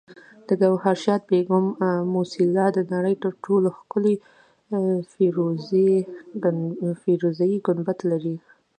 [0.47, 1.65] د ګوهرشاد بیګم
[2.15, 4.15] موسیلا د نړۍ تر ټولو ښکلي
[7.05, 8.35] فیروزي ګنبد لري